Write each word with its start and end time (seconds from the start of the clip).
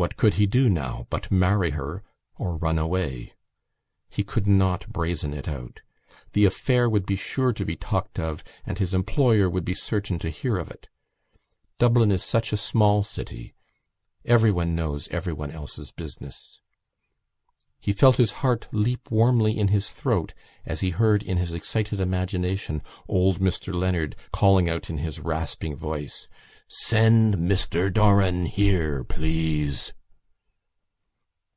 What 0.00 0.16
could 0.16 0.32
he 0.40 0.46
do 0.46 0.70
now 0.70 1.06
but 1.10 1.30
marry 1.30 1.72
her 1.72 2.02
or 2.38 2.56
run 2.56 2.78
away? 2.78 3.34
He 4.08 4.24
could 4.24 4.46
not 4.46 4.88
brazen 4.90 5.34
it 5.34 5.46
out. 5.46 5.80
The 6.32 6.46
affair 6.46 6.88
would 6.88 7.04
be 7.04 7.16
sure 7.16 7.52
to 7.52 7.66
be 7.66 7.76
talked 7.76 8.18
of 8.18 8.42
and 8.64 8.78
his 8.78 8.94
employer 8.94 9.50
would 9.50 9.62
be 9.66 9.74
certain 9.74 10.18
to 10.20 10.30
hear 10.30 10.56
of 10.56 10.70
it. 10.70 10.88
Dublin 11.78 12.10
is 12.10 12.24
such 12.24 12.50
a 12.50 12.56
small 12.56 13.02
city: 13.02 13.52
everyone 14.24 14.74
knows 14.74 15.06
everyone 15.08 15.50
else's 15.50 15.92
business. 15.92 16.62
He 17.78 17.92
felt 17.92 18.16
his 18.16 18.32
heart 18.40 18.68
leap 18.72 19.10
warmly 19.10 19.58
in 19.58 19.68
his 19.68 19.90
throat 19.92 20.32
as 20.64 20.80
he 20.80 20.90
heard 20.90 21.22
in 21.22 21.36
his 21.36 21.52
excited 21.52 22.00
imagination 22.00 22.80
old 23.06 23.38
Mr 23.38 23.74
Leonard 23.74 24.16
calling 24.32 24.66
out 24.66 24.88
in 24.88 24.96
his 24.96 25.20
rasping 25.20 25.76
voice: 25.76 26.26
"Send 26.72 27.34
Mr 27.34 27.92
Doran 27.92 28.46
here, 28.46 29.02
please." 29.02 29.92